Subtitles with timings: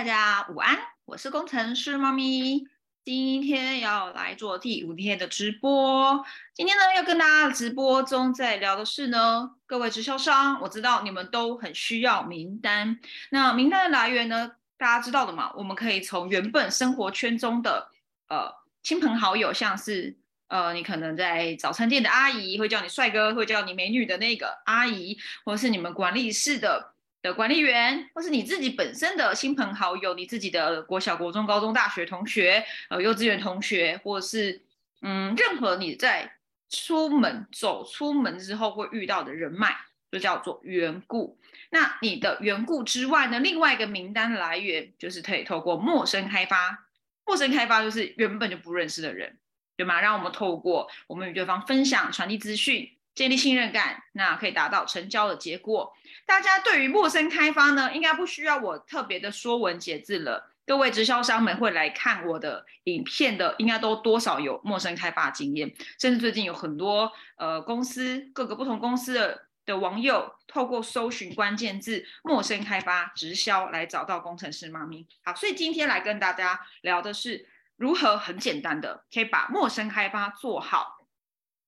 [0.00, 2.66] 大家午安，我是工程师猫咪，
[3.04, 6.24] 今天要来做第五天的直播。
[6.54, 12.98] 今天呢，要跟大家直播中在聊的是呢，各位直销商，我知道你们都很需要名单。
[13.28, 15.52] 那名单的来源呢，大家知道的嘛？
[15.54, 17.90] 我们可以从原本生活圈中的
[18.28, 18.50] 呃
[18.82, 20.16] 亲朋好友，像是
[20.48, 26.94] 呃你可能在早餐店的阿姨会叫你帅哥，会叫你美女的那个阿姨，或者是你们管理室的。
[27.22, 34.62] 的管理员，或是你自己本身的亲朋好友，你自己的国小、国中、高中、大学同学，呃，幼稚园同学，或者是
[35.02, 36.32] 嗯，任何你在
[36.68, 39.76] 出门走出门之后会遇到的人脉，
[40.10, 41.38] 就叫做缘故。
[41.70, 46.86] 那你的缘故之外呢，另外一个名单来源就是可以透过陌生开发。
[47.26, 49.38] 陌生开发就是原本就不认识的人，
[49.76, 50.00] 对吗？
[50.00, 52.90] 让我们透过我们与对方分享、传递资讯。
[53.14, 55.92] 建立信任感，那可以达到成交的结果。
[56.26, 60.50] 大家对于陌生开发呢，应该不需要我特别的说文解字了。
[60.66, 65.74] 各位直销商们会来看我的影片的，应该都多少有陌生开发经验。
[65.98, 75.08] 甚至最近有很多呃公司，各个不同公司的的网友，透过搜寻关键字“陌生开发直销”来找到工程师妈咪。
[75.24, 80.99] 好，所以今天来跟大家聊的是如何很简单的可以把陌生开发做好。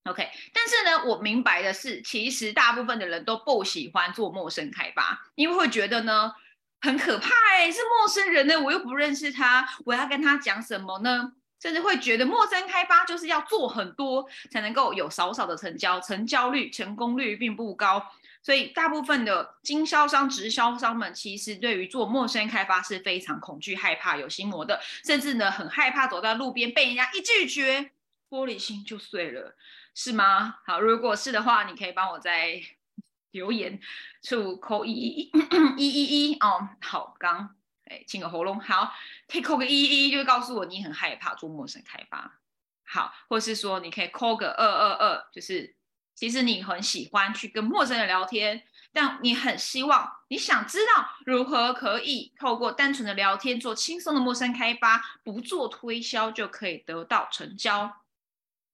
[0.05, 6.33] OK，但是呢，我明白的是，其实大部分的人都不喜欢做陌生开发，因为会觉得呢
[6.81, 11.33] 很可怕哎，是陌生人呢，我又不认识他，我要跟他讲什么呢？
[11.61, 18.05] 甚至会觉得陌生开发就是要做很多才能够有少少的成交，成交率、成功率并不高，
[18.43, 27.93] 所以大部分的经销商、直销商们其实对于做陌生开发是非常恐惧、害怕、有心魔的，甚至呢很害怕走在路边被人家一拒绝，
[28.29, 29.55] 玻璃心就碎了。
[29.95, 30.57] 是吗？
[30.67, 32.61] 好，如果是的话，你可以帮我在
[33.33, 33.81] 留言
[34.23, 35.31] 处扣一一
[35.77, 36.69] 一一一哦。
[36.81, 37.55] 好，刚
[37.85, 38.93] 哎清个喉咙，好，
[39.29, 42.39] 可以扣个一一一，就告诉我你很害怕做陌生开发。
[42.85, 45.75] 好，或是说你可以扣个二二二，就是
[46.15, 58.02] 其实你很喜欢去跟陌生人聊天，但你很希望你想知道如何可以透过单纯的聊天做轻松的陌生开发，不做推销就可以得到成交。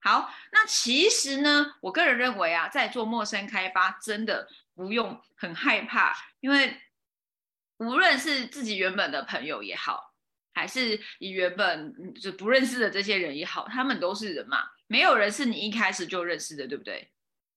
[0.01, 6.81] 好，那其实呢，我个人认为啊，在做陌生开发真的不用很害怕，因为
[7.79, 10.15] 无论是自己原本的朋友也好，
[10.55, 17.11] 还是你原本就不认识的这些人也好，他们都是人嘛，没有人是你一开始就认识的，对不对？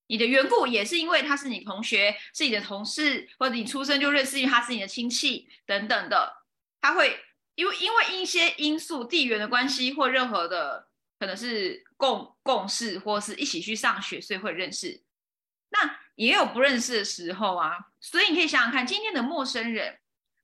[0.08, 6.41] 你的缘故也是因为他是你同学，是你的同事，或者你出生就认识，他是你的亲戚等等的，
[6.81, 7.23] 他会
[7.53, 10.88] 因为因为一些因素，地缘的关系或任何的。
[11.22, 15.03] 可能是共共事，或是一起去上学，所以会认识。
[15.69, 20.00] 那也有不认识的时候啊，所以你可以想想看，今天的陌生人，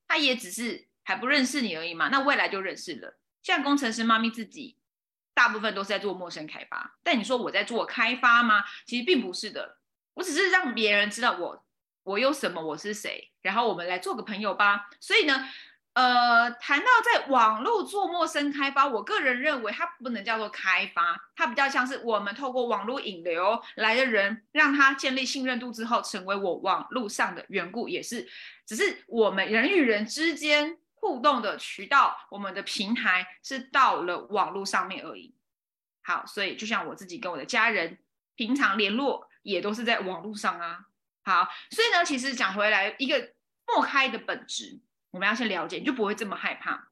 [0.07, 2.09] 他也只是还不认识你而已嘛。
[2.09, 3.17] 那未来就认识了。
[3.41, 4.77] 像工程师妈咪自己，
[5.33, 6.99] 大部分都是在做陌生开发。
[7.01, 8.63] 但你说我在做开发吗？
[8.85, 9.79] 其实并不是的，
[10.13, 11.65] 我只是让别人知道我
[12.03, 14.91] 我有什么，我是谁，然后我们来做个朋友吧。
[14.99, 15.49] 所以呢。
[15.97, 28.27] 呃，谈到在网络做陌生开发，我个人认为它不能叫做开发，它比较像是我们透过网络引流来的人，让他建立信任度之后，成为我网络上的缘故，也是
[28.67, 35.33] 只是我们人与人之间互动的渠道，我们的平台是到了网络上面而已。
[36.03, 37.97] 好，所以就像我自己跟我的家人
[38.35, 40.81] 平常联络也都是在网络上啊。
[41.23, 43.31] 好，所以呢，其实讲回来，一个
[43.65, 44.79] 莫开的本质。
[45.11, 46.89] 我们要先了解，你就不会这么害怕。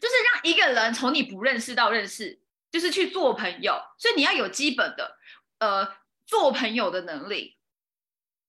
[0.00, 3.80] 就是让一个人从你不认识到认识，就是去做朋友。
[3.98, 5.18] 所以你要有基本的
[5.58, 7.56] 呃做朋友的能力。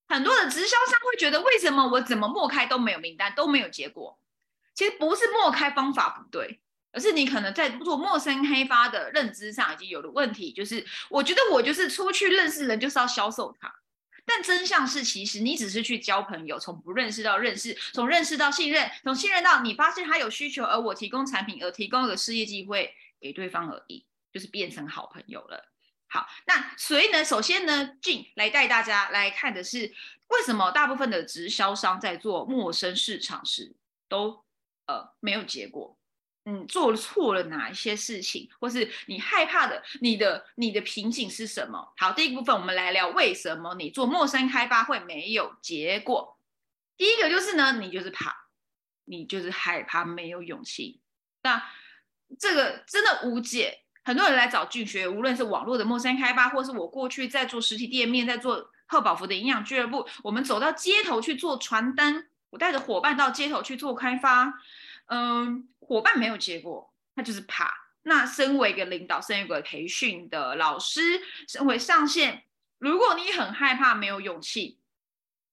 [0.08, 4.20] 很多的直销商会觉得，为什么我怎么默开都没有名单，都没有结果？
[4.74, 6.60] 其实不是默开方法不对，
[6.92, 10.52] 而是你可能在做陌生开发的认知上已经有了问题。
[10.52, 13.74] 就是我觉得我就是出去认识人，就是要销售他。
[14.34, 25.69] 但真相是，其实你只是去交朋友，从不认识到认识，从认识到信任，从信任到你发现他有需求，而我提供产品，而提供了事业机会给对方而已，就是变成好朋友了。
[26.07, 29.94] 好，那所以呢，首先呢，俊来带大家来看的是，
[30.28, 33.75] 为什么大部分的直销商在做陌生市场时
[34.07, 34.45] 都
[34.88, 35.98] 呃没有结果。
[36.46, 41.94] 嗯，做错了哪一些事情，或是你害怕的，你的你的瓶颈是什么？
[41.98, 46.38] 好，第一部分我们来聊为什么你做陌生开发会没有结果。
[46.98, 48.48] 第一个就是呢，你就是怕，
[49.06, 51.00] 你就是害怕，没有勇气。
[51.44, 51.62] 那
[52.40, 53.80] 这个真的无解。
[54.04, 64.60] 很多人来找俊学，无论是网络的陌生开发，或是我过去在做实体店面，在做贺宝福的营养俱乐部，我们走到街头去做传单，我带着伙伴到街头去做开发。
[65.06, 67.70] 嗯，伙伴没有结果，他就是怕。
[68.04, 72.46] 那身为一个领导，身为一个培训的老师，身为上线，
[72.78, 74.80] 如果你很害怕，没有勇气，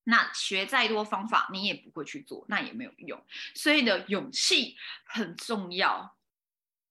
[0.04, 3.20] 那学再多方法，你也不会去做，那也没有用。
[3.56, 4.76] 所以呢，勇气
[5.06, 6.16] 很重要，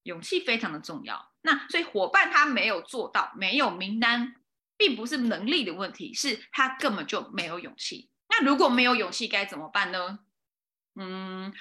[0.04, 1.32] 勇气非常的重要。
[1.44, 4.36] 那所以伙伴他没有做到，没有名单，
[4.76, 8.10] 并不是能力的问题，是他根本就没有勇气。
[8.28, 10.20] 那如果没有勇气，该怎么办呢？
[10.96, 11.54] 嗯。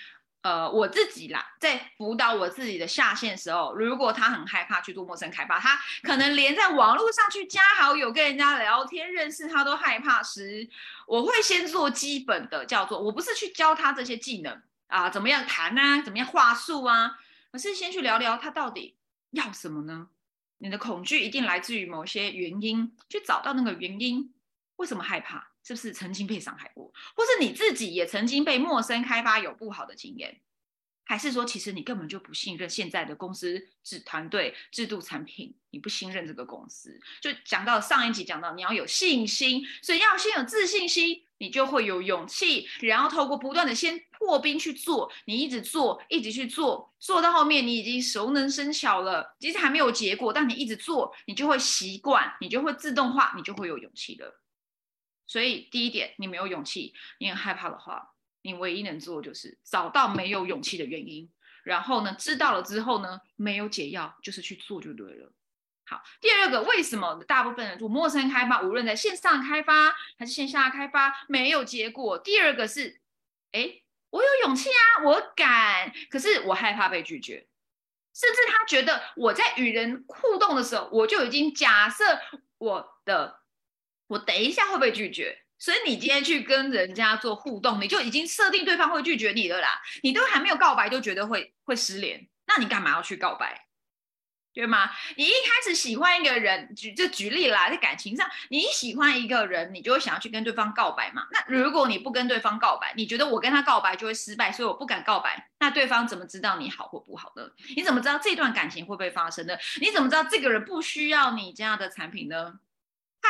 [0.46, 10.68] 呃，我自己啦，在辅导我自己的下线时候，如果他很害怕去做陌生开发，他可能连在网络上去加好友、跟人家聊天、认识他都害怕时，
[11.08, 17.18] 我会先做基本的，叫做我不是去教他这些技能啊，怎么样谈啊，怎么样话术啊，
[17.50, 18.96] 而是先去聊聊他到底
[19.32, 20.10] 要什么呢？
[20.58, 24.32] 你的恐惧一定来自于某些原因，去找到那个原因，
[24.76, 25.48] 为什么害怕？
[25.66, 30.40] 是不是曾经被伤害过，或是你自己也曾经被陌生开发有不好的经验，
[31.04, 37.00] 还是说其实你根本就不信任现在的公司制团队制度产品，你不信任这个公司？
[37.20, 54.40] 就讲到上一集讲到你要有信心，所以要先有自信心，你就会有勇气，然后透过不断的先破冰去做，你一直做，一直去做，做到后面你已经熟能生巧了，即使还没有结果，但你一直做，你就会习惯，你就会自动化，你就会有勇气了。
[55.26, 61.28] 所以第一点，你没有勇气，你很害怕的话，你唯一能做就是找到没有勇气的原因，
[61.64, 65.32] 然后呢，知道了之后呢，没有解药，就是去做就对了。
[65.84, 72.16] 好，第二个，为什么大部分人做陌生开发，无论在线上开发还是线下开发没有结果？
[72.18, 73.00] 第二个是，
[73.50, 77.48] 哎，我有勇气啊，我敢，可是我害怕被拒绝，
[78.14, 82.04] 甚至他觉得我在与人互动的时候，我就已经假设
[82.58, 83.40] 我的。
[84.08, 89.80] 我等一下会被拒绝，所以你今天去跟人家做互动，你就已经设定对方会拒绝你了啦。
[90.02, 93.62] 你都还没有告白，就觉得会会失联，那你干嘛要去告白？
[94.54, 94.90] 对吗？
[95.16, 101.26] 你一开始喜欢一个人，举就举例啦，在感情上，你喜欢一个人，你就会想要去跟对方告白嘛。
[101.30, 105.50] 那如果你不跟对方告白，你觉得我跟他告白就会失败，所以我不敢告白。
[105.58, 107.42] 那对方怎么知道你好或不好呢？
[107.76, 109.54] 你怎么知道这段感情会不会发生呢？
[109.78, 112.54] 你怎么知道这个人不需要你这样的产品呢？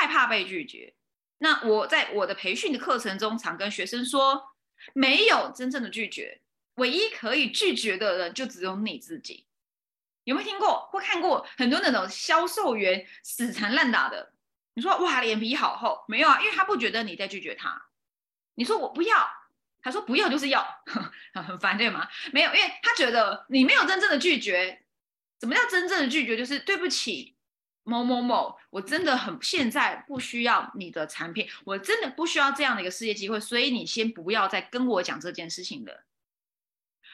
[0.00, 0.94] 害怕被拒绝，
[1.38, 4.42] 那我在我的培训的课程中，常跟学生说，
[4.94, 6.40] 没有真正的拒绝，
[6.74, 9.46] 唯一可以拒绝的人就只有你自己。
[10.24, 14.32] 有没有听过或看过很多那种销售员死缠烂打的？
[14.74, 17.80] 你说哇，脸皮好厚，没有啊，因为他不觉得你在拒绝他。
[18.56, 19.28] 你说我不要，
[19.80, 20.66] 他说不要就是要，
[21.32, 22.08] 很烦对吗？
[22.32, 24.82] 没有，因为他觉得你没有真正的拒绝。
[25.38, 26.36] 什么叫真正的拒绝？
[26.36, 27.35] 就是对不起。
[27.88, 36.04] 某某某，我真的很现在不需要你的产品，我真的不需要这样的一个事业机会，所以你先不要再跟我讲这件事情了。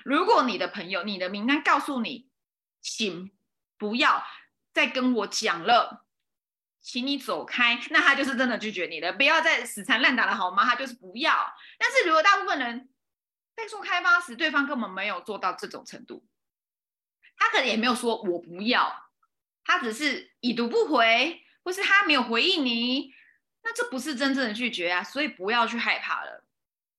[0.03, 2.27] 如果你的朋友、你的名单告诉你，
[2.81, 3.31] 请
[3.77, 4.25] 不要
[4.73, 6.07] 再跟我讲了，
[6.81, 9.13] 请你走开，那他就是真的拒绝你了。
[9.13, 10.65] 不要再死缠烂打了，好吗？
[10.65, 11.55] 他就是不要。
[11.79, 12.89] 但是如果大部分人
[13.55, 16.25] 在做开发时，对方根本没有做到这种程度，
[17.37, 19.12] 他可能也没有说我不要。
[19.65, 23.13] 他只是已读不回，或是他没有回应你，
[23.63, 26.45] 那这不是真正的拒绝啊，所以不要去害怕了，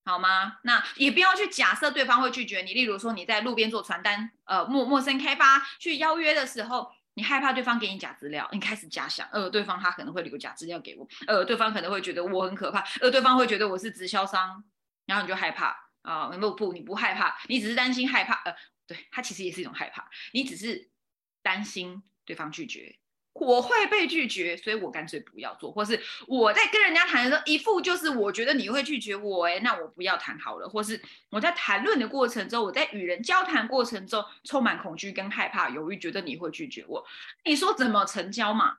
[0.06, 0.60] 好吗？
[0.64, 2.74] 那也不要去假设对方会拒绝你。
[2.74, 14.64] 例如说你在路边做传单，呃，陌陌生开发去邀约的时候，你害怕对方给你假资料，你开始假想，呃，对方他可能会留假资料给我，呃，对方可能会觉得我很可怕，呃，对方会觉得我是直销商，
[15.06, 16.30] 然后你就害怕啊？
[16.30, 18.56] 不不，你不害怕，你只是担心害怕，呃，
[18.88, 20.90] 对他其实也是一种害怕，你只是
[21.42, 22.02] 担心。
[22.26, 22.98] 对方拒绝，
[23.34, 37.06] 我会被拒绝，所以我干脆不要做，或是我在跟人家谈的时候，一副就是我觉得你会拒绝我，哎，那我不要谈好了，或是我在谈论的过程中，我在与人交谈过程中充满恐惧跟害怕、犹豫，觉得你会拒绝我，
[37.44, 38.78] 你说怎么成交嘛？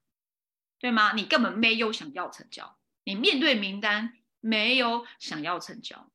[0.79, 1.13] 对吗？
[1.15, 6.11] 你根本没有想要成交，你面对名单没有想要成交，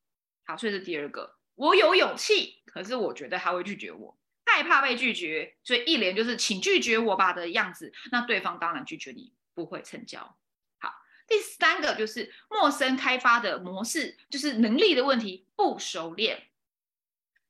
[0.46, 4.18] 好，所以是第二个，我有勇气，可是我觉得他会拒绝我。
[4.52, 7.92] 害怕被拒绝，所以一连就是请拒绝我吧的样子。
[8.12, 10.38] 那对方当然拒绝你，不会成交。
[10.80, 10.94] 好，
[11.28, 16.44] 第三个就是陌生开发的模式，就是能力的问题，不熟练。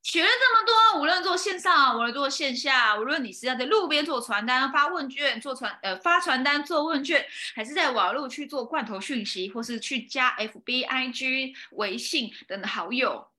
[0.01, 13.29] 学了这么多，无论做线上，无论做线下，无论你是要在路边做传单、发问卷、做传呃发传单、做问卷，还是在网络去做罐头讯息，或是去加 FB、IG、微信等好友，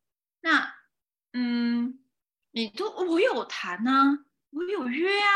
[0.41, 0.75] 那
[1.33, 1.99] 嗯。
[2.53, 5.29] 你都我有谈啊，我有约啊，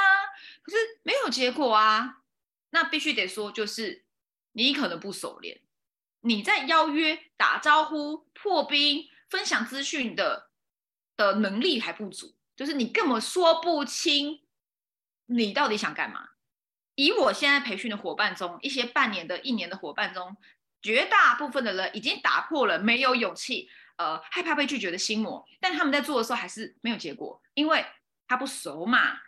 [0.63, 2.23] 可是没有结果啊。
[2.71, 4.05] 那必须得说，就是
[4.53, 5.61] 你可能不熟练，
[6.21, 10.51] 你在邀约、打招呼、破冰、分享资讯的
[11.17, 12.35] 的能力还不足。
[12.57, 14.43] 就是你根本说不清
[15.27, 16.31] 你到底想干嘛。
[16.97, 20.37] 以我现在培训的伙伴中，一些半年的、一年的伙伴中，
[20.81, 27.85] 绝大部分的人已经打破了没有勇气、呃害怕被拒绝的心魔，但他们在做的时候还是没有结果，因为
[28.27, 29.19] 他不熟嘛，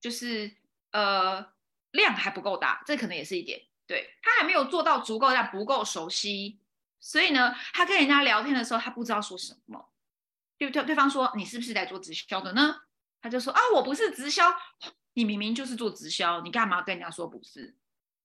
[0.00, 0.54] 就是
[0.92, 1.52] 呃
[1.92, 3.60] 量还不够大，这可能也是一点。
[3.86, 6.60] 对他还没有做到足够但不够熟悉，
[7.00, 9.90] 所以呢，他跟人家聊天的时候，他不知道说什么。
[10.56, 12.82] 对对，对方说你是不是在做直销的呢？
[13.20, 14.44] 他就说啊，我不是直销。
[15.14, 17.76] 你明明就是做直销，你干嘛跟人家说不是？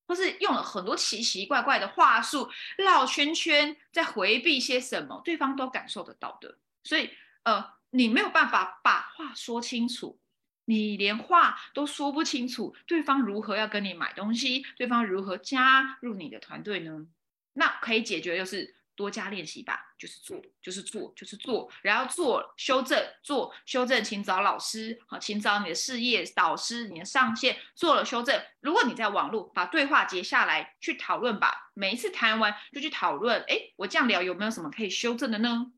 [0.08, 5.22] 或是用了很多奇奇怪怪的话术，绕圈圈，在回避些什么？
[5.26, 6.58] 对方都感受得到的。
[6.84, 7.12] 所以，
[7.44, 10.20] 呃，你没有办法把话说清楚，
[10.66, 14.66] 你连话都说不清楚，对方如何要跟你买东西？
[14.78, 17.06] 对方如何加入你的团队呢？
[17.54, 18.76] 那可以解决就是。
[18.98, 28.42] 多加练习吧，就是做，就是做，就是做，然后做修正，做修正，请找老师，好，请找你的事业导师，你的上线做了修正。
[28.60, 35.72] 如果你在网络把对话截下来去讨论吧，每一次谈完就去讨论，哎，我这样聊有没有什么可以修正的呢？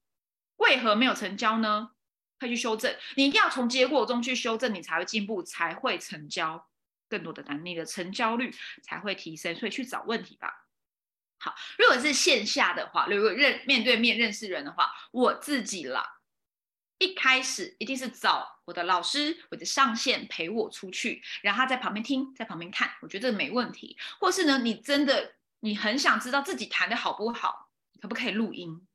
[0.58, 1.92] 为何没有成交呢？
[2.38, 6.70] 可以去修正，你一定要从结果中去修正，你才会进步，才会成交
[7.08, 9.56] 更多的单，你的成交率才会提升。
[9.56, 10.68] 所以去找问题吧。
[11.40, 16.20] 好，如果是线下的话，如果认面对面认识人的话，我自己啦，
[16.98, 23.98] 一开始一定是找我的老师，我的上线陪我出去，然后他在旁边听，在旁边看，我觉得没问题。
[24.20, 27.70] 或是呢，你真的你很想知道自己弹的好不好，
[28.02, 28.86] 可不可以录音？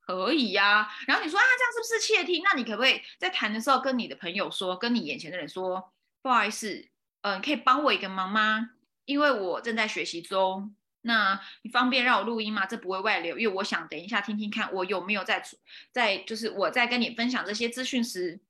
[0.00, 0.90] 可以呀。
[1.06, 2.42] 然后你说啊，这样是不是窃听？
[2.42, 6.88] 那你可不可以在弹的时候跟你的朋友说，跟你眼前的人说，不好意思，
[7.20, 8.70] 嗯，可以帮我一个忙吗？
[9.04, 10.74] 因为我正在学习中。
[11.02, 12.66] 那你方便让我录音吗？
[12.66, 15.42] 这不会外流，因为我想等一下听听看，我有没有在
[15.92, 18.40] 在就是我在跟你分享这些资讯时，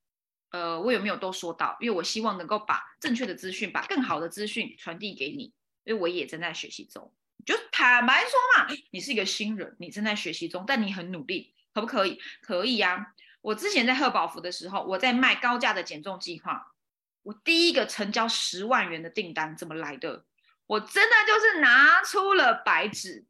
[0.50, 1.76] 呃，我有没有都说到？
[1.80, 5.52] 因为我希望能够把正确的资讯，把更好的资讯传递给你，
[5.84, 7.12] 因为我也正在学习中。
[7.44, 12.18] 就坦白说嘛，你是一个新人，你正在学习中，但你很努力，可不可以？
[12.42, 13.14] 可以呀。
[13.40, 16.74] 我之前在贺宝福的时候，我在卖高价的减重计划，
[17.22, 20.24] 我第一个成交十万元的订单怎么来的？
[20.68, 23.24] 我真的就是拿出了白纸，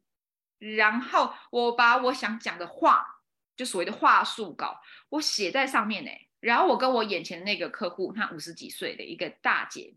[0.59, 3.21] 然后我把我想讲的话，
[3.55, 6.11] 就所谓的话术稿，我写在上面呢。
[6.41, 9.95] 然后我跟我眼前那个客户，她五十几岁的一个大姐，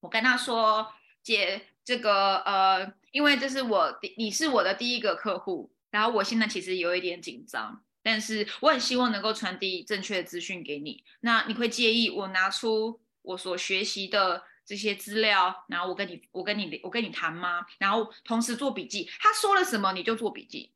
[0.00, 0.92] 我跟她说
[1.24, 11.04] ：“姐，这个呃，因为这是我你是我的第一个客户，然后我现在其实有一点紧张，但是我很希望能够传递正确的资讯给你。
[11.20, 17.66] 那你会介意我拿出我所学习的？”这些资料，然后我跟你，我跟你，我跟你谈吗？
[17.78, 20.70] 然后同时做笔记，他说了什么你就做笔记，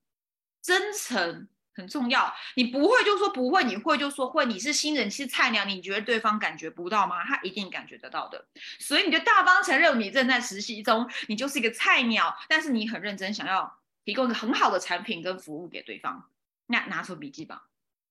[0.60, 1.46] 真诚
[1.76, 2.34] 很重要。
[2.56, 4.46] 你不会就说不会，你会就说会。
[4.46, 7.22] 你是新人，是菜鸟，你觉得对方感觉不到吗？
[7.22, 8.44] 他一定感觉得到的。
[8.80, 16.28] 所以你就大方承认你正在实习中，你就是一个菜鸟，但是你很认真，想要提供一个很好的产品跟服务给对方。
[16.66, 17.56] 那拿出笔记本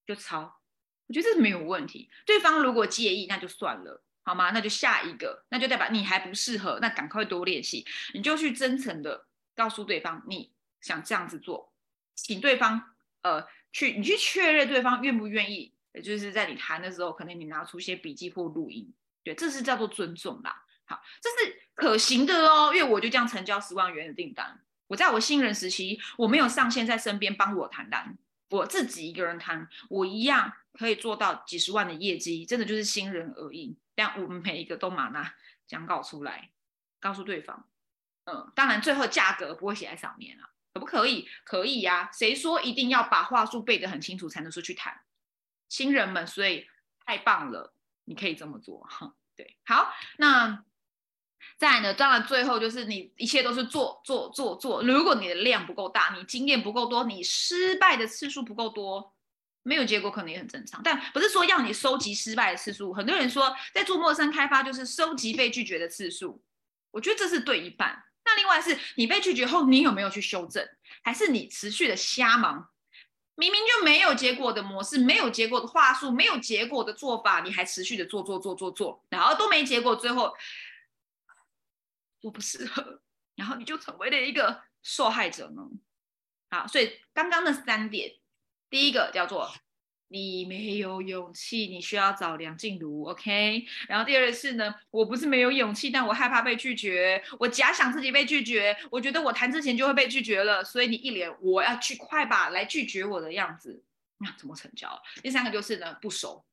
[0.08, 0.62] 就抄，
[1.08, 2.10] 我觉得这是没有问题。
[2.26, 4.02] 对方如果介意，那就算了。
[4.24, 4.52] 好吗？
[4.52, 7.86] 那就下一个，那就代表你还不适合，那赶快多练习。
[8.14, 10.52] 你就去真诚的告诉对方你
[10.82, 11.74] 想这样子做，
[12.16, 15.74] 请对方呃去，你去确认对方愿不愿意。
[15.94, 18.92] 也就是在你谈的时候，可能你拿出一些笔记或录音，
[19.24, 20.64] 对，这是叫做尊重啦。
[20.86, 24.60] 好，这是可行的哦，因为我就这样成交十万元的订单。
[24.88, 28.18] 我在我新人时期，我没有上线在身边帮我谈单，
[28.50, 33.78] 我自己一个人谈，我一样可以做到几十万的业绩，真的就是新人而已。
[33.96, 35.34] 但我们每一个都把那
[35.68, 36.52] 讲稿出来，
[37.00, 37.68] 告诉对方，
[38.26, 41.28] 嗯，当然最后价格不会写在上面啊，可不可以？
[41.44, 45.02] 可以呀，谁说一定要把话术背得很清楚才能说去谈？
[45.70, 46.68] 新人们，所以
[47.06, 47.74] 太棒了，
[48.06, 49.16] 你可以这么做哈。
[49.36, 50.64] 对，好，那
[51.58, 51.94] 再呢？
[51.94, 59.13] 当然最后就是你一切都是做做做做，如果你的量不够大，你经验不够多，你失败的次数不够多。
[59.64, 62.94] 没有结果可能也很正常，但不是说要你收集失败的次数。
[62.94, 66.44] 很多人说在做陌生开发就是收集被拒绝的次数，
[66.92, 68.04] 我觉得这是对一半。
[68.26, 70.68] 那另外是你被拒绝后，你有没有去修正，
[71.02, 72.70] 还是你持续的瞎忙？
[73.36, 80.36] 明明就没有结果的模式，没有结果的话术，没有结果的做法，你还持续的做做做做做，然后都没结果，最后
[82.22, 83.02] 我不适合，
[83.36, 85.62] 然后你就成为了一个受害者呢？
[86.50, 88.16] 好，所以刚刚那三点。
[88.74, 89.54] 第一个叫做
[90.08, 93.64] 你没有勇气，你需要找梁静茹，OK。
[93.88, 103.84] 然后第二个是呢，我不是没有勇气，但我害怕被拒绝，我假想自己被拒绝，我觉得我谈之前就会被拒绝了，所以你一脸我要去快吧来拒绝我的样子，
[104.18, 105.00] 那怎么成交？
[105.22, 106.44] 第三个就是呢，不熟，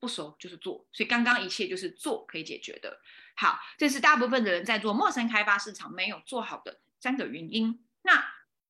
[0.00, 2.98] 不熟就是做，所以刚刚一切就是做可以解决的。
[3.36, 7.78] 好，这是大部分的人在做陌生开发市场没有做好的三个原因。
[8.02, 8.24] 那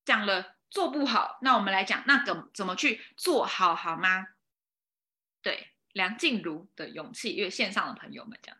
[0.04, 4.28] 讲了做不好，那我们来讲那怎怎么去做好好吗？
[5.42, 8.56] 对，梁静茹的勇气，因为线上的朋友们讲，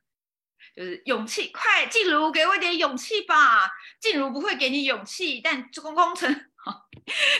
[0.74, 3.70] 就是勇气，快，静茹给我点勇气吧。
[4.00, 6.46] 静茹不会给你勇气，但工工程。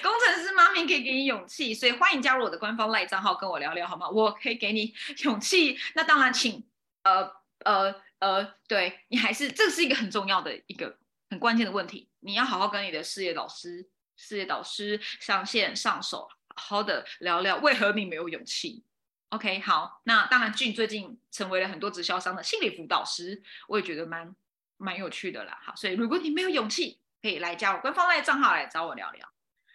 [0.03, 4.09] 工程师妈咪可以给你勇气，所以欢迎加入我的官方赖账号跟我聊聊好吗？
[4.09, 4.95] 我可以给你
[5.25, 5.79] 勇气。
[5.95, 6.67] 那当然，请
[7.03, 7.31] 呃
[7.65, 10.99] 呃呃，对你还是这是一个很重要的一个
[11.29, 18.85] 很关键的问题，你要好好跟你的事业导师、事业导师上线上手，好好的聊聊为何你没有勇气。
[19.31, 24.35] OK，好，那当然俊最近成为了很多直销商的心理辅导师，我也觉得蛮
[24.77, 25.59] 蛮有趣的啦。
[25.63, 29.29] 好，所以如果你没有勇气，可以来加我官方赖账号来找我聊聊。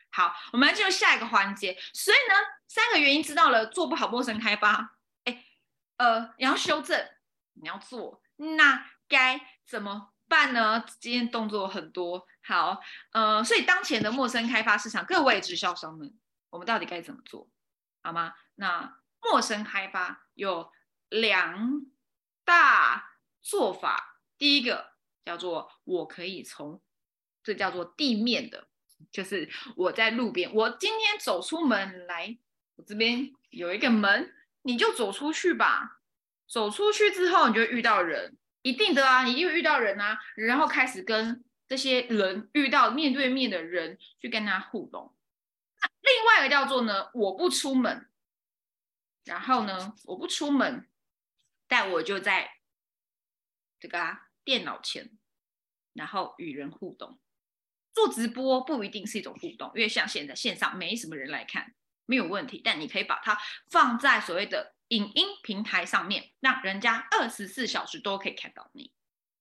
[0.10, 1.78] 好，我们来进入下一个环节。
[1.94, 2.36] 所以呢，
[2.68, 4.96] 三个原因知道了，做不好陌生开发，
[5.26, 5.46] 哎，
[5.98, 7.08] 呃，你要修正，
[7.54, 10.84] 你要做，那该怎么办呢？
[11.00, 12.26] 今天动作很多。
[12.42, 16.12] 好，呃，所以当前的陌生开发市场，各位直销商们，
[16.50, 17.48] 我们到底该怎么做？
[18.02, 18.34] 好吗？
[18.56, 20.72] 那陌生开发有
[21.10, 21.86] 两
[22.44, 23.12] 大
[23.44, 26.82] 做法，第一个叫做我可以从。
[27.44, 28.68] 这叫做地面的，
[29.12, 32.38] 就是我在路边，我今天走出门来，
[32.78, 36.00] 我这边有一个门，你就走出去吧。
[36.48, 45.16] 走出去之后，你就遇到人，一定的啊，一定会遇到人啊，然后开始跟这些人遇到面对面的人去跟他互动。
[45.82, 48.10] 那另外一个叫做呢，我不出门，
[49.26, 50.90] 然后呢，我不出门，
[51.68, 52.58] 但我就在
[53.80, 55.12] 这个啊电脑前，
[55.94, 57.20] 然后与人互动。
[57.94, 61.76] 做直播不一定是一种互动，因为像现在线上没什么人来看，
[62.06, 62.62] 没有问题。
[62.64, 63.38] 但你可以把它
[63.70, 68.92] 放在所谓的影音平台上面，让人家二十四小时都可以看到你。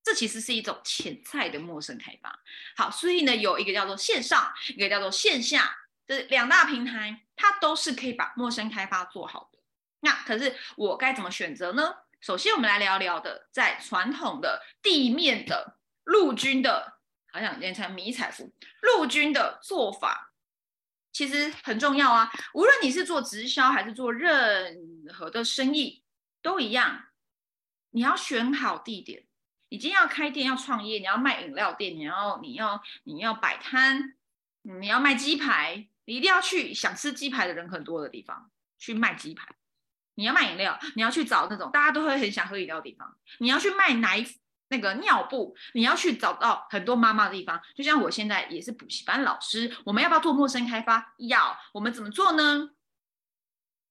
[0.03, 2.41] 这其实是一种潜在的陌生开发。
[2.77, 5.75] 好，所以呢，有一个叫做线上，一个叫做线下，
[6.07, 9.59] 这两大平台，它都是可以把陌生开发做好的。
[10.01, 11.95] 那可是我该怎么选择呢？
[12.21, 17.01] 首先，我们来聊聊的，在传统的地面的陆军的。
[17.35, 18.53] 好想变成迷彩服。
[18.83, 20.32] 陆军的做法
[21.13, 26.03] 其实很重要啊，无论你是做直销还是做任何的生意，
[26.41, 27.05] 都一样。
[27.91, 29.25] 你要选好地点，
[29.69, 34.15] 你今天要开店要创业，你要卖饮料店，你要你要你要摆摊，
[34.63, 39.55] 你要卖鸡排，你一定要去想吃鸡排的人很多的地方去卖鸡排。
[40.15, 43.17] 你要卖饮料，你要去找那种大家都会很想喝饮料的地方。
[43.39, 44.27] 你要去卖奶。
[44.73, 51.15] 那个尿布，你要去找到很多妈妈的地方，就像我现在也是补习班老师，我们要不要做陌生开发？
[51.19, 52.71] 要，我们怎么做呢？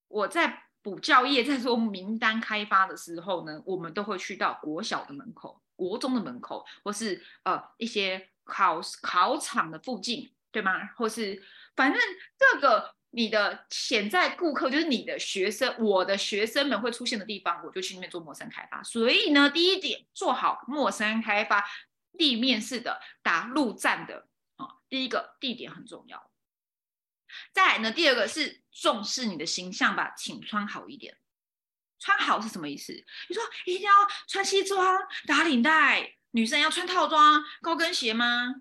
[0.08, 10.88] 我在补教业，在做名单开发的时候呢，我们都会去到国小的门口、国中的门口，或是呃一些考考场的附近，对吗？
[10.98, 11.42] 或是
[11.76, 12.02] 反正
[12.38, 12.96] 这个。
[13.14, 18.82] 你的潜在顾客就是你的学生，我的学生们会出现的地方，我就去那边做陌生开发。
[18.84, 21.64] 所以呢，第一点做好陌生开发，
[22.18, 26.32] 地面式的打陆战的啊，第一个地点很重要。
[27.54, 31.18] 再来呢，第二个是重视你的形象吧，请穿好一点。
[32.00, 32.94] 穿好是什么意思？
[33.30, 33.92] 你说一定要
[34.28, 34.98] 穿西装
[35.28, 38.56] 打领带，女生要穿套装高跟鞋吗？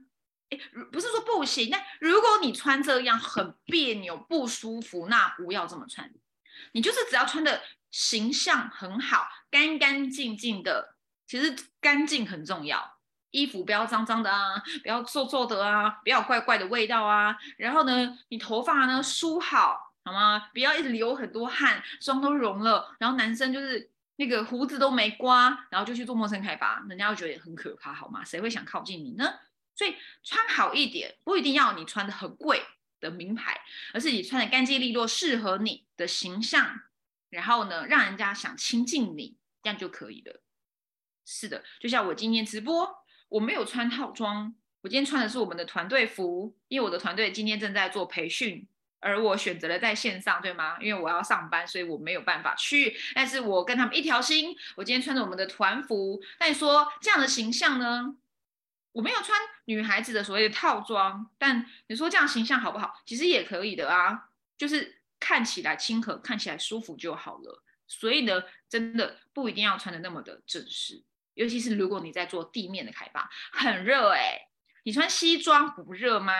[0.50, 0.58] 哎，
[0.92, 6.10] 不是说不行，那如果你穿这样很别扭、不舒服，那不要这么穿。
[6.72, 12.98] 你就是只要穿的形象很好、干干净净的，其实干净很重要。
[13.30, 17.36] 衣服不要脏脏的啊，不要皱皱的啊，不要怪怪的味道啊。
[17.56, 20.50] 然后呢，你头发呢梳好，好吗？
[20.52, 22.96] 不要一直流很多汗，妆都融了。
[22.98, 28.24] 然后男生就是那个胡子都没刮，然后就去做陌生开发，人家会觉得很可怕，好吗？
[28.24, 29.32] 谁会想靠近你呢？
[29.80, 32.62] 所以穿好一点，不一定要你穿的很贵
[33.00, 33.58] 的名牌，
[33.94, 36.82] 而是你穿的干净利落，适合你的形象，
[37.30, 40.42] 然后呢，让人家想亲近你，这样就可以了。
[41.24, 42.94] 是的，就像我今天直播，
[43.30, 50.76] 我没有穿套装，我今天穿的是我们的团队服，因为我的团队今天正在做培训，而我选择了在线上，对吗？
[50.82, 56.20] 因为我要上班，所以我没有办法去，但是我跟他们一条心，我今天穿着我们的团服。
[56.38, 58.14] 那你说这样的形象呢？
[58.92, 63.00] 我没有穿女孩子的所谓的套装，但你说这样形象好不好？
[63.06, 67.62] 其实也可以的啊，就是看起来亲和，看起来舒服就好了。
[67.86, 71.02] 所以呢，真的不一定要穿的那么的正式，
[71.34, 74.48] 尤其是如果你在做地面的开发，很热哎，
[74.84, 76.32] 你穿西装不热吗？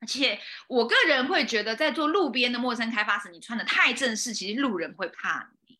[0.00, 5.78] 而且我个人会觉得，在做路边的陌生开发时，你穿的太正式，其实路人会怕你。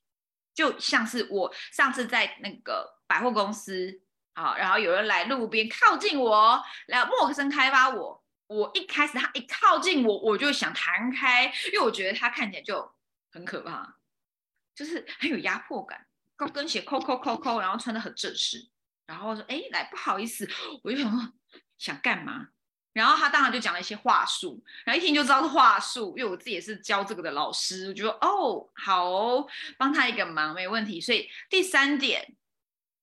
[0.52, 4.00] 就像是我上次在那个百货公司
[4.38, 8.22] 啊，然后有人来路边靠近我，来陌生开发我。
[8.46, 12.88] 我一开始他一靠近我，我就想弹开，因为我觉得他看起来就
[13.32, 13.96] 很可怕，
[14.76, 18.68] 就是很有压迫感，高跟鞋扣扣扣扣，然后穿的很正式，
[19.06, 20.48] 然后说：“哎，来不好意思。”
[20.84, 21.32] 我就想说
[21.76, 22.48] 想干嘛？
[22.92, 29.46] 然后他当然就讲了一些话术，然后一听就知道是话术，因为我自己也是教这个的老师，我就说：“哦，好，
[29.76, 32.34] 帮他一个忙，没问题。”所以第三点，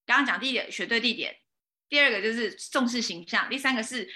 [0.06, 1.38] 刚刚讲第一点选对地点，
[1.90, 4.10] 第二个就是重视形象，第三个是。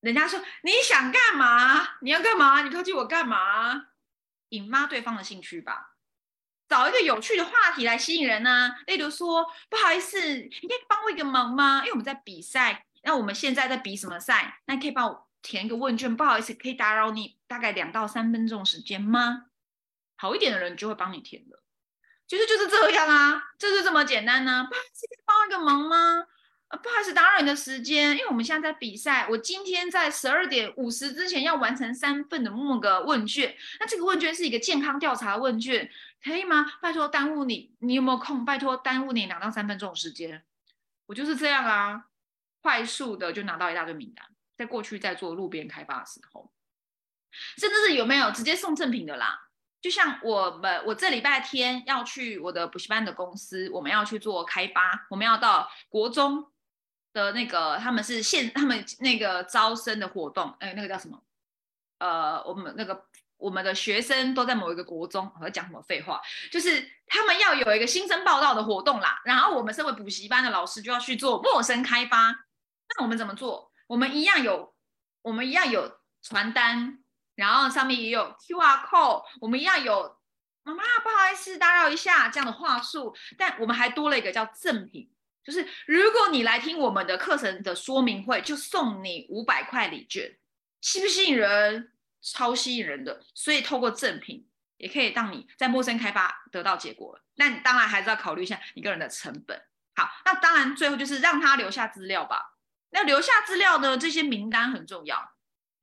[0.00, 1.96] 人家说你想干嘛？
[2.02, 2.60] 你要干嘛？
[2.60, 3.86] 你靠近我干嘛？
[4.50, 5.96] 引发对方的兴趣吧，
[6.68, 8.76] 找一个有趣的话题来吸引人呢。
[8.86, 11.78] 例如说，不好意思，你可以帮我一个忙吗？
[11.78, 14.60] 因为我们在比赛，那我们现在在比什么赛？
[14.66, 16.14] 那可以帮我填一个问卷。
[16.14, 19.46] 不好意思，可以打扰你大概两到三分钟时间吗？
[20.16, 21.62] 好一点的人就会帮你填的，
[22.26, 24.66] 其实就是这样啊，就是这么简单呢。
[24.68, 26.26] 不好意思，帮一个忙吗？
[26.82, 29.28] 不好意思，打扰你的时间，因为我们现在在比赛。
[29.30, 33.54] 我今天在十二点五十之前要完成三份的某个问卷。
[33.78, 35.88] 那这个问卷是一个健康调查问卷，
[36.22, 36.72] 可以吗？
[36.80, 38.44] 拜托耽误你，你有没有空？
[38.44, 40.42] 拜托耽误你两到三分钟的时间。
[41.06, 42.06] 我就是这样啊，
[42.62, 44.26] 快速的就拿到一大堆名单。
[44.56, 46.50] 在过去在做路边开发的时候，
[47.58, 49.43] 甚至是有没有直接送赠品的啦？
[49.84, 56.50] 就像我们，我这礼拜天要去我的补习班的公司，我们要去做开发，我们要到国中。
[57.12, 61.22] 的那个他们是现他们那个招生的活动，哎，那个叫什么？
[61.98, 63.04] 呃，我们那个
[63.36, 66.20] 我们的学生都在某一个国中，我在讲什么废话？
[66.50, 72.32] 就是他们要有一个新生报道的活动啦，然后我们身为补习班的老师就要去做陌生开发。
[72.96, 73.70] 那我们怎么做？
[73.86, 74.74] 我们一样有，
[75.22, 77.03] 我们一样有传单，
[77.34, 80.16] 然后上面也有 QR code，我们一样有
[80.62, 85.10] 妈妈不好意思打扰一下这样的话术，但我们还多了一个叫赠品。
[85.42, 90.38] 就是如果你来听我们的课程的说明会，就送你五百块礼券，
[90.80, 91.92] 吸不吸引人？
[92.22, 93.20] 超吸引人的。
[93.34, 97.20] 所以透过赠品也可以让你在陌生开发得到结果。
[97.34, 99.60] 那你当然还是要考虑一下你个人的成本。
[99.96, 102.54] 好，那当然最后就是让他留下资料吧。
[102.90, 103.98] 那留下资料呢？
[103.98, 105.33] 这些名单很重要。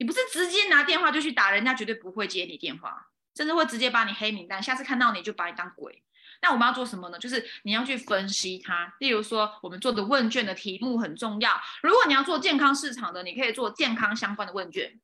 [0.02, 4.62] 你不是直接拿电话就去打，人家绝对不会接你电话，甚至会直接把你黑名单。
[4.62, 6.02] 下次看到你就把你当鬼。
[6.42, 7.20] 那我们要做什么呢？
[7.20, 8.92] 就是你要去分析它。
[8.98, 11.52] 例如说，我们做的问卷的题目很重要。
[11.84, 15.00] 如果你要做健康市场的，你可以做健康相关的问卷，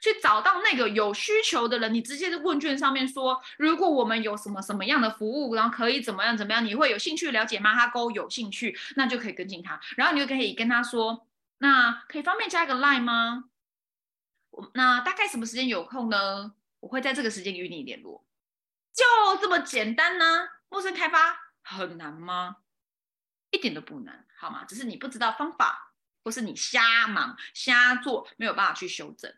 [0.00, 1.92] 去找到那个有需求的人。
[1.92, 7.74] 你直接在问卷上面说，如果我们有什么什么样的服务，然后可以怎么样怎么样，你会有兴趣了解吗？
[7.74, 9.80] 他勾有兴趣，那就可以跟进他。
[9.96, 11.26] 然后你就可以跟他说，
[11.58, 13.46] 那可以方便加一个 line 吗？
[14.74, 16.54] 那大概什么时间有空呢？
[16.80, 18.24] 我会在这个时间与你联络。
[18.92, 19.04] 就
[19.40, 20.48] 这么简单呢？
[20.68, 22.56] 陌生开发很难吗？
[23.50, 24.64] 一点都不难，好吗？
[24.64, 25.92] 只是你不知道方法，
[26.24, 29.34] 或是你瞎忙瞎做，没有办法去修正。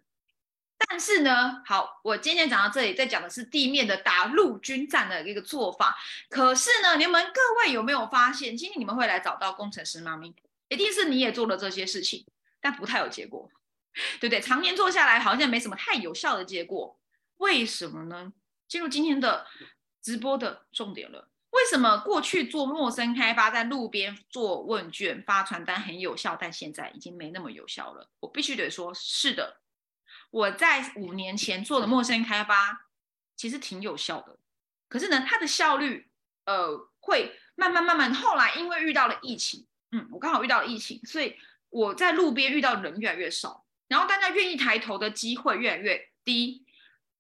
[0.77, 5.97] 但是呢，好，我今天讲到这里，在讲的是地面的打陆军战的一个做法。
[6.29, 10.35] 可是呢，你们各位有没有发现，今天你们会来找到工程师妈咪，
[10.69, 12.27] 一定是你也做了这些事情，
[12.61, 13.51] 但不太有结果，
[14.21, 14.41] 对不对？
[14.41, 16.99] 常年做下来，好像没什么太有效的结果，
[17.39, 18.33] 为什么呢？
[18.67, 19.47] 进入今天的
[20.03, 21.29] 直播的重点了。
[21.51, 28.11] 为什么过去做陌生开发，在路边做问卷、发传单很有效，但现在已经没那么有效了？
[28.19, 29.61] 我必须得说，是的。
[30.31, 32.89] 我在五年前做的陌生开发，
[33.37, 34.37] 其实挺有效的。
[34.89, 36.11] 可是呢，它的效率，
[36.45, 38.13] 呃，会慢慢慢慢。
[38.13, 41.37] 后来因为遇到了疫情，嗯，我刚好遇到了疫情，所以
[41.71, 46.65] 我在路边遇到人越来越少，然后大家愿意抬头的机会越来越低。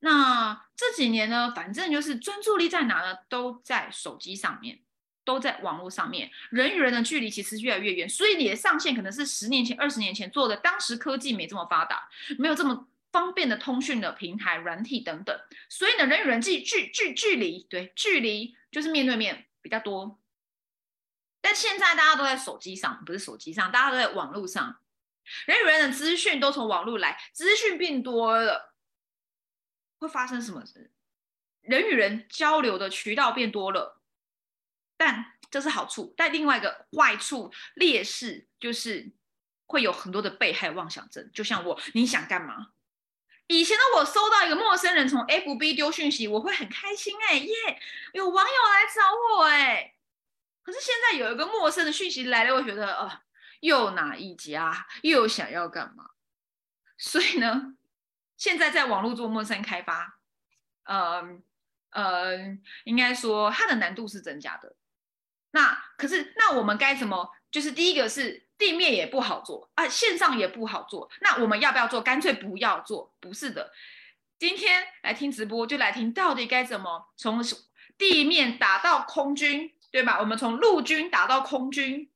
[0.00, 3.16] 那这几年呢，反正就是专注力在哪呢？
[3.28, 4.80] 都在手机上面，
[5.24, 8.06] 都在网络上面，人与人的距离其实越来越远。
[8.06, 12.06] 所以你的上线可能是十年前、二十年前做的，当时科技没这么发达，
[12.38, 15.34] 没有这么方便的通讯的平台、软体等等。
[15.70, 20.18] 所以呢，人与人际距距距离，对，距离就是面对面比较多。
[21.40, 24.76] 但现在大家都在手机上，不是手机上，大家都在网络上，
[25.46, 28.74] 人与人的资讯都从网络来，资讯变多了。
[29.98, 30.92] 会发生什么事？
[31.62, 34.02] 人与人交流的渠道变多了，
[34.96, 36.12] 但这是好处。
[36.16, 39.12] 但另外一个坏处、劣势就是
[39.66, 41.30] 会有很多的被害妄想症。
[41.32, 42.72] 就像我，你想干嘛？
[43.46, 47.80] 以前的我收到一个陌生人从 FB 丢讯息，我会很开心哎耶，
[48.12, 49.94] 有网友来找我哎。
[50.62, 53.20] 可是现在有一个陌生的讯息来了，我觉得呃，
[53.64, 56.10] 又哪一家，又想要干嘛？
[56.98, 57.76] 所以呢？
[58.36, 60.18] 现在在网络做陌生开发，
[60.84, 61.22] 呃
[61.90, 64.76] 呃，应该说它的难度是增加的。
[65.52, 67.30] 那可是，那我们该怎么？
[67.50, 71.10] 就是第一个是地面也不好做啊，线上也不好做。
[71.22, 72.02] 那我们要不要做？
[72.02, 73.14] 干脆不要做？
[73.18, 73.72] 不是的。
[74.38, 77.42] 今天来听直播，就来听到底该怎么从
[77.96, 80.18] 地面打到空军，对吧？
[80.20, 82.10] 我们从陆军打到空军，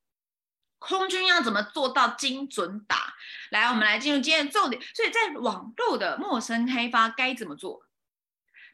[0.78, 3.14] 空军要怎么做到精准打？
[3.50, 4.80] 来，我们来进入今天的重点。
[4.94, 7.82] 所以在网络的陌生开发该怎么做？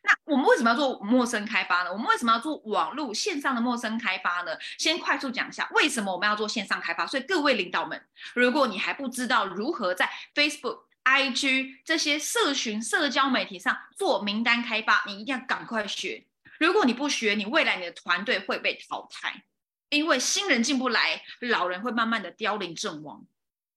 [0.07, 1.90] 那我们为什么要做陌生开发呢？
[1.90, 4.53] 我们为什么要做网络线上的陌生开发呢？
[4.77, 7.07] 先快速讲一下为什么我们要做线上开发。
[7.07, 16.27] 所以各位领导们，如果你还不知道如何在 Facebook、IG 这些社群社交媒体上做名单开发，你一定要赶快学。
[16.59, 19.43] 如果你不学，你未来你的团队会被淘汰，
[19.88, 23.27] 因为新人进不来，老人会慢慢的凋零阵亡。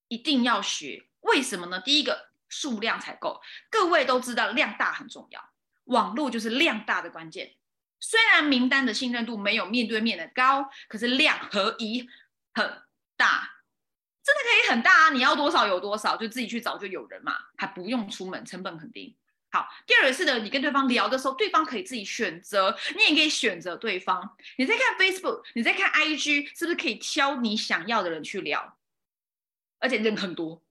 [0.08, 1.82] 一定要学，为什么呢？
[1.82, 3.42] 第一个，数量才够。
[3.70, 5.50] 各位都知道量大很重要。
[5.84, 7.56] 网络就是量大的关键，
[8.00, 12.08] 虽然名单的信任度没有面对面的高，可是量可以
[12.54, 12.66] 很
[13.16, 13.50] 大，
[14.24, 15.10] 真的可以很大啊！
[15.12, 19.18] 你要多少有多少，就自己去找就有人嘛，还不用出门，成本很低。
[19.50, 24.36] 好，第二个是的，你跟对方聊的时候，对方可以自己选择，你也可以选择对方。
[24.58, 28.78] 你在看 Facebook，你在看 IG，是不是可以挑你想要的人去聊？
[29.80, 30.62] 而且人很多。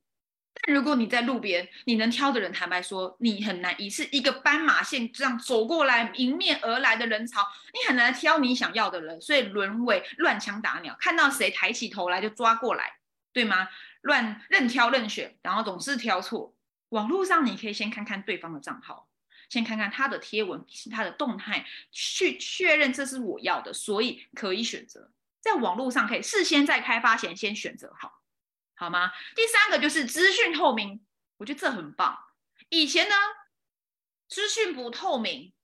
[0.61, 12.97] 但如果你在路边，你能挑的人，坦白说，你很难一次一个斑马线这样走过来，迎面而来的人潮，你很难挑你想要的人，所以沦为乱枪打鸟，看到谁抬起头来就抓过来，
[13.33, 13.69] 对吗？
[14.01, 16.56] 乱任挑任选，然后总是挑错。
[16.91, 19.09] 网络上你可以先看看对方的账号，
[19.49, 25.11] 先看看他的贴文、他的动态，去确认这是我要的，所以可以选择。
[25.41, 28.23] 在网络上可以事先在开发前先选择好。
[28.79, 29.11] 好吗？
[29.35, 31.03] 第三个就是资讯透明，
[31.39, 32.19] 我觉得这很棒。
[32.69, 33.15] 以前呢，
[34.29, 35.55] 资讯不透明，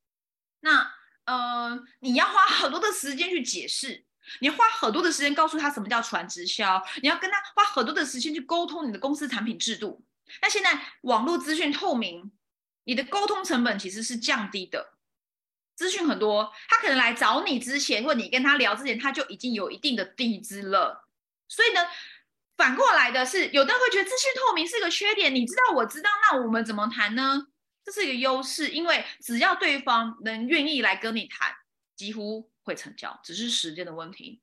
[0.61, 4.07] 那呃，你要花很多的时间去解释，
[4.41, 10.03] 你花很多的时间告诉他什么叫传直销，你要跟他花很多的时间去沟通你的公司产品制度。
[10.41, 12.33] 那现在网络资讯透明，
[12.85, 14.95] 你的沟通成本其实是降低的。
[15.75, 21.09] 资讯很多，他可能来找你之前，或你跟他聊之前，他就已经有一定的底子了，
[21.49, 21.81] 所以呢。
[22.55, 25.35] 反过来的是，有的人会觉得资讯透明是个缺点。
[25.35, 27.49] 你知道，我知道，那我们怎么谈呢？
[27.83, 31.57] 这是一个优势，因为只要对方能愿意来跟你谈，
[31.97, 34.43] 几乎会成交，只是时间的问题。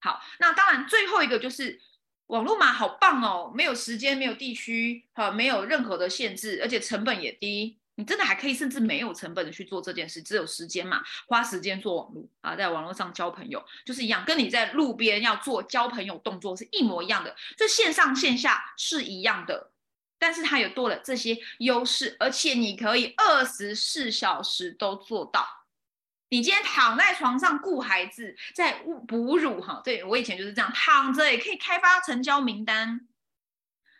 [0.00, 1.80] 好，那当然最后一个就是
[2.28, 7.78] 网络码好棒哦，没有时间，没有地区，哈，没有任何的限制，而且成本也低。
[7.98, 19.70] 你真的还可以，甚至没有成本的去做这件事，只有时间嘛，花时间做网络啊，在网络上交朋友就是一样，跟你在路边要做交朋友动作是一模一样的，这线上线下是一样的，
[20.18, 25.46] 但是它有多了这些优势，而且你可以二十四小时都做到。
[26.28, 33.06] 你今天躺在床上顾孩子，在哺乳哈，对我以前就是这样躺着也可以开发成交名单。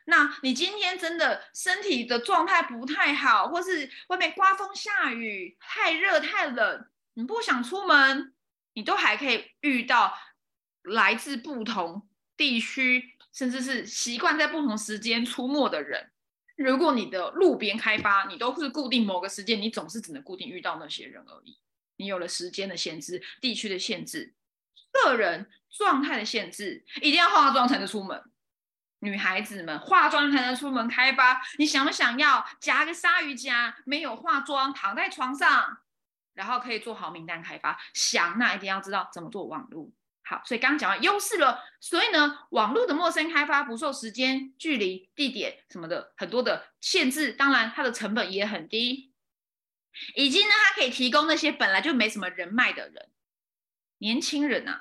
[0.06, 8.32] 那你今天真的身体的状态不太好，或是外面刮风下雨、太热太冷，你不想出门，
[8.74, 10.16] 你都还可以遇到
[10.82, 16.10] 来自不同地区，甚至是习惯在不同时间出没的人。
[16.56, 21.58] 如果你的路边开发，你都是固定某个时间，你总是只能固定遇到那些人而已。
[21.96, 24.34] 你有了时间的限制、地区的限制、
[24.90, 28.22] 个人状态的限制，一定要化妆才能出门。
[29.00, 35.78] 女孩子们化妆才能出门开发，你想不想要夹个鲨鱼夹，没有化妆，躺在床上，
[36.32, 37.78] 然后可以做好名单开发？
[37.92, 39.90] 想，那一定要知道怎么做网络。
[40.24, 49.12] 好，所以刚刚讲完优势了，所以呢，网络的陌生开发不受时间、距离、地点什么的很多的限制，当然它的成本也很低，
[50.14, 53.10] 以及呢，它可以提供那些本来就没什么人脉的人，
[53.98, 54.80] 年轻人呐，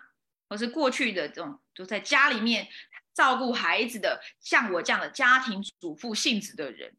[0.50, 2.70] 或是过去的这种就在家里面。
[3.16, 6.98] 照顾孩子的，像我这样的家庭主妇性质的人，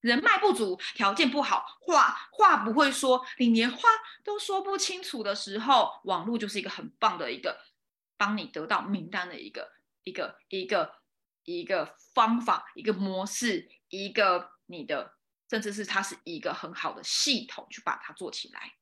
[0.00, 3.88] 人脉不足，条件不好，话话不会说，你连话
[4.22, 7.64] 都说不清楚的时候，网络就是一个很棒的一个
[8.16, 9.72] 帮你得到名单的一个
[10.04, 11.00] 一个一个
[11.42, 15.15] 一个方法，一个模式，一个你的，
[15.48, 18.74] 甚至是它是一个很好的系统去把它做起来。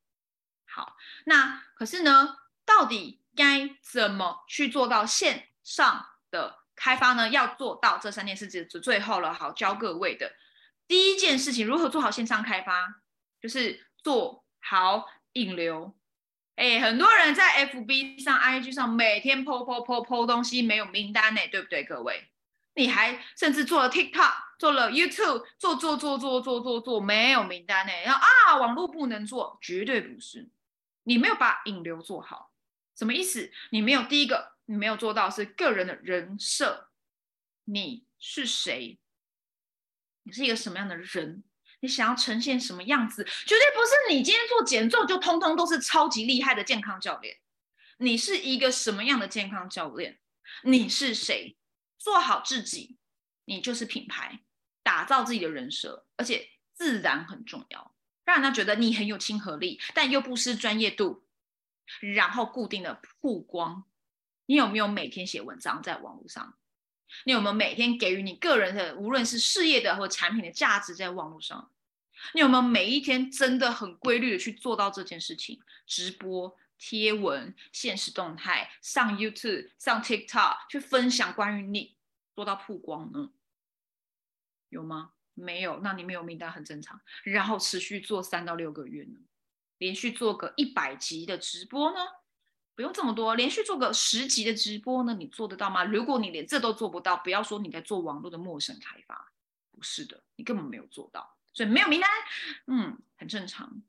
[0.66, 0.96] 好，
[1.26, 6.64] 那可是呢，到底该怎么去做到线上的？
[6.76, 9.32] 开发呢要做到这三件事情，就最后了。
[9.32, 10.34] 好，教各位的
[10.88, 13.00] 第一件事情，如何做好线上开发，
[13.40, 15.96] 就是做好引流。
[16.56, 21.84] 哎，很多人在 FB 上、IG 上每天 po po po po 东西，没有名单呢，对不对？
[21.84, 22.28] 各位，
[22.74, 27.92] 你还甚至做了 TikTok，做了 YouTube，做做做做做做做，没有名单呢。
[28.04, 30.48] 然后啊，网络不能做，绝对不是，
[31.04, 32.52] 你没有把引流做好，
[32.96, 33.50] 什么意思？
[33.70, 36.88] 你没有第一个，你没有做到是个人的人设，
[37.64, 38.98] 你是谁？
[40.22, 41.44] 你是一个什么样的人？
[41.80, 43.22] 你想要呈现什么样子？
[43.24, 47.36] 绝对不是你今天做减重就通通都是超级厉害的健康教练。
[47.98, 50.18] 你是一个什么样的健康教练？
[50.62, 51.56] 你是谁？
[51.98, 52.96] 做好自己，
[53.44, 54.40] 你就是品牌，
[54.82, 61.24] 打造自己的人设，而且自然很重要，让人家觉得你很有亲和力，但又不失专业度。
[62.00, 63.84] 然后固定的曝光，
[64.46, 66.56] 你有没有每天写文章在网络上？
[67.24, 71.70] 你有没有每天给予你个人的，无论是事业的或产品的价值在网络上？
[72.32, 75.60] 你有没有每一天真的很规律的去做到这件事情？
[75.86, 76.56] 直播。
[76.76, 81.93] 贴文、现实动态、上 YouTube、上 TikTok 去分享关于你
[82.34, 83.30] 做到曝光呢？
[84.68, 85.12] 有吗？
[85.34, 87.00] 没有，那你没有名单很正常。
[87.24, 89.18] 然后持续做三到六个月呢？
[89.78, 91.98] 连续做个一百集的直播呢？
[92.76, 95.14] 不用这么多，连续做个十集的直播呢？
[95.14, 95.84] 你做得到吗？
[95.84, 99.32] 如果你连这都做不到，不要说你在做网络的陌生开发，
[99.70, 102.10] 不是的，你根本没有做到，所以没有名单，
[102.66, 103.82] 嗯，很正常。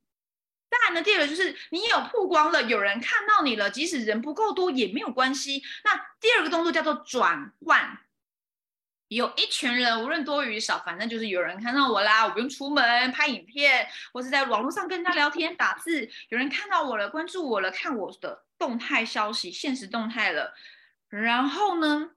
[0.69, 5.63] 当然呢，第二个就是你有曝光了，有人看到你了，即使人不够多也没有关系。
[5.83, 8.04] 那第二个动作叫做转换，
[9.15, 20.53] 有一群人无论多与少，反正就是有人看到我啦，我不用出门拍影片，或是在网络上跟人家聊天打字，有人看到我了，关注我了，看我的动态消息、现实动态了，
[21.07, 22.11] 然后呢，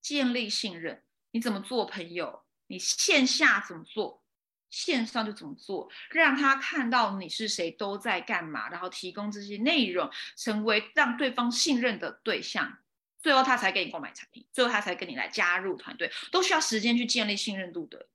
[0.00, 2.44] 建立信任，你怎么做朋友？
[2.68, 4.22] 你线下怎么做？
[4.70, 12.78] 线上就怎么做，让他看到你是谁，都在干嘛，然后提供这些内容，成为让对方信任的对象，
[13.26, 18.06] 最后他才给你购买产品，最后他才跟你来加入团队，都需要时间去建立信任度的。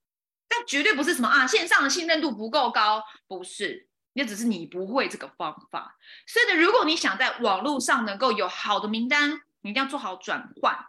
[0.47, 5.97] 但绝对不是什么啊，线上的信任度不够高，不是，那只是你不会这个方法。
[6.25, 10.85] 所以呢，如果你想在网络上能够有好的名单，你一定要做好转换。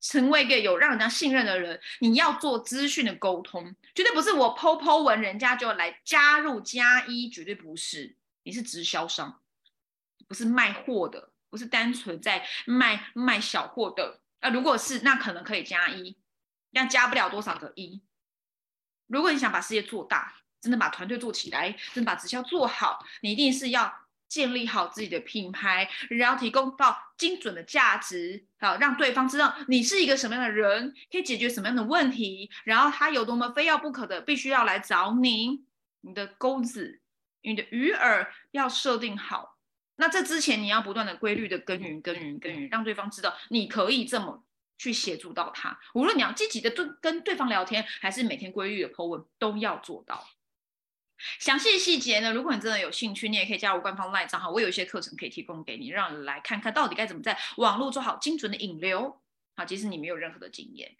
[0.00, 8.14] 成为一个有让人家信任的人，你要做资讯的沟通，绝对不是我剖剖文，人家就来加入加一，绝对不是。
[8.44, 9.40] 你是直销商，
[10.28, 14.20] 不是卖货的，不是单纯在卖卖小货的。
[14.40, 16.16] 啊，如果是，那可能可以加一，
[16.72, 18.02] 但加不了多少个一。
[19.06, 24.08] 如果你想把事业做大，真的把团队做起来，真的把直销做好，你一定是要。
[24.28, 35.64] 建立好自己的品牌，然后提供到精准的价值，好让对方知道你是一个什么样的人，可以解决什么样的问题，然后他有多么非要不可的，必须要来找你。
[36.02, 37.00] 你的钩子，
[37.40, 39.57] 你的鱼饵要设定好。
[40.00, 44.44] 那这之前你要不断的规律的耕耘、耕耘、耕耘，让对方知道你可以这么
[44.78, 45.78] 去协助到他。
[45.94, 50.26] 无论你要积极的对跟对方聊天，还是每天规律的 po 文，都要做到。
[51.40, 52.32] 详细细节呢？
[52.32, 59.20] 如果你真的有兴趣，你也可以加入官方 LINE 账号，我有一些课程可以提供给你，让你来看看到底该怎么在网络做好精准的引流。
[59.56, 60.94] 好，即使你没有任何的经验。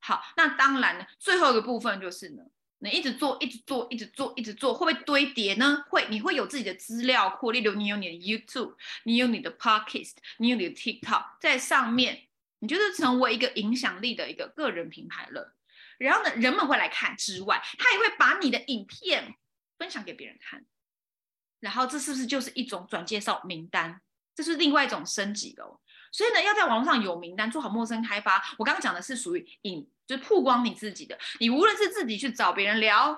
[0.00, 2.42] 好，那当然呢，最后一个部分就是呢，
[2.80, 5.84] 你一直做，一直做，一直做，一直做，会不会堆叠呢？
[5.88, 15.54] 会，你会有自己的资料库，例如你有你的 YouTube，你有你的 Podcast，你有你的 TikTok，在上面，你就是成为一个影响力的一个个人品牌了。
[15.98, 19.36] 然后呢，人们会来看之外，他也会把你的影片。
[19.78, 20.62] 分享给别人看，
[21.58, 24.02] 然后这是不是就是一种转介绍名单？
[24.34, 25.80] 这是另外一种升级哦。
[26.12, 28.54] 所以呢，要在网络上有名单，做好陌生开发。
[28.58, 31.16] 我刚刚讲的是属于影，就是曝光你自己的。
[31.38, 33.16] 你无论是自己去找别人聊，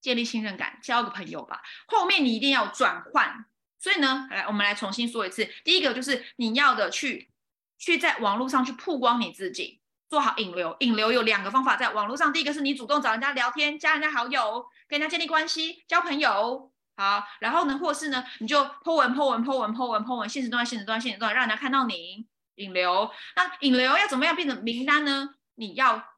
[0.00, 1.62] 建立信任感，交个朋友吧。
[1.86, 3.46] 后面你一定要转换。
[3.78, 5.48] 所以呢，来我们来重新说一次。
[5.62, 7.30] 第一个就是你要的去
[7.78, 10.76] 去在网络上去曝光你自己，做好引流。
[10.80, 14.66] 引流有两个方法，在网络上，第一个是你主动找人家聊天，加人家好友。
[14.88, 22.26] 跟人家建立关系、交朋友，好，然后呢，或是呢，你就 po 文、po 文、po 文、po 文、po 文，现实段、现实段、现实段，让人家看到你
[22.56, 23.08] 引流。
[23.36, 25.34] 那引流要怎么样变成名单呢？
[25.58, 26.14] 你要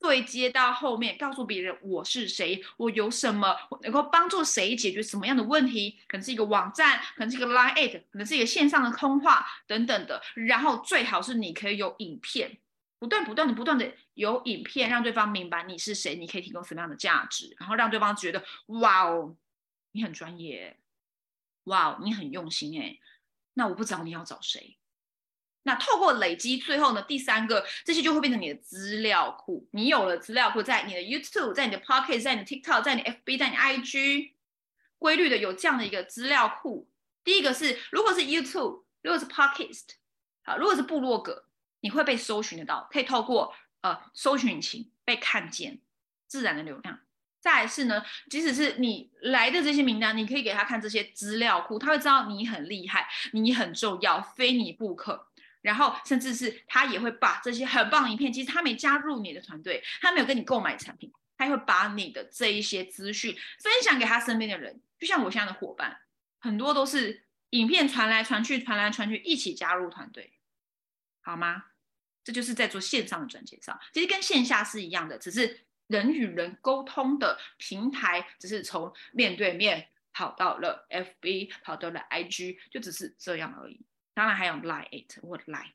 [0.00, 5.98] 对接到后面，告诉别人我是谁，我有什么，我能够帮助谁解决什么样的问题？
[6.06, 10.22] 可能是一个网站，可能是一个 line a d 可能是一个线上的通话等等的。
[10.34, 12.58] 然后最好是你可以有影片。
[13.00, 19.36] 不断不断的不断的有影片，让对方明白你是谁，你可以提供什么样的价值，然后让对方觉得哇哦，
[19.92, 20.76] 你很专业，
[21.64, 22.98] 哇哦，你很用心哎，
[23.54, 24.76] 那我不找你要找谁。
[25.68, 29.68] 那透过累积，最后呢，第三个这些就会变成你的资料库。
[29.72, 34.30] 你有了资料库，在你的 YouTube，在你的 Pocket，在你的 TikTok，在你 FB，在你 IG，
[34.98, 36.88] 规律的有这样的一个资料库。
[37.22, 39.78] 第一个是，如果是 YouTube，如果是 Pocket，
[40.42, 41.44] 好，如果是部落格。
[41.80, 45.78] 你会被搜寻得到，可以透过呃搜寻引擎被看见，
[46.26, 46.98] 自然的流量。
[47.38, 55.28] 再是呢，即使是你来的这些名单，你可以给他看这些资料库，他会知道你很厉害，你很重要，非你不可。
[55.60, 64.80] 然后甚至是他也会把这些很棒的影片，其实他没加入你的团队，他没有跟你购买产品，他会把你的这一些资讯分享给他身边的人。
[64.98, 66.00] 就像我现在的伙伴，
[66.38, 70.32] 很多都是影片传来传去，传来传去，一起加入团队，
[71.20, 71.66] 好吗？
[72.24, 75.60] 这就是在做线上的转介绍，其实跟线下是一样的，只是。
[75.88, 83.80] 人与人沟通的平台，只是从面对面跑到了 FB，跑到了 IG，就只是这样而已。
[84.18, 85.70] 当然还有 lie it 或 lie，。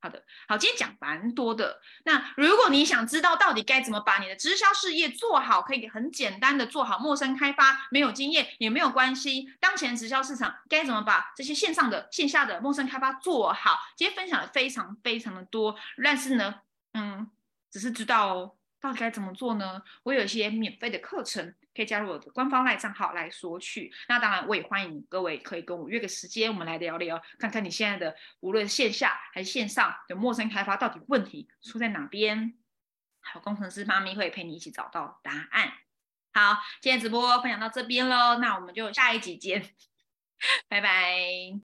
[0.00, 1.80] 好的，好，今天讲蛮多的。
[2.04, 9.52] 那如果你想知道到底该怎么把你的直销事业做好，可以很简单的做好陌生开发，没有经验也没有关系。
[9.58, 13.76] 当前直销市场该怎么把这些线上的、线下的陌生开发做好？
[13.96, 15.74] 今天分享的非常非常的多，
[16.04, 16.60] 但是呢，
[16.92, 17.28] 嗯，
[17.72, 18.54] 只是知道。
[18.82, 19.82] 到底该怎么做呢？
[20.04, 23.90] 我有一些免费的课程，可以加入我的官方赖账号来索取。
[24.06, 32.52] 那当然，我也欢迎各位可以跟我约个时间，我们来聊聊，看看你现在的无论线下还是线上的陌生开发，到底问题出在哪边？
[33.22, 35.72] 好，工程师妈咪会陪你一起找到答案。
[36.34, 39.74] 好，今天直播分享到这边喽，那我们就下一集见，
[40.68, 41.58] 拜拜。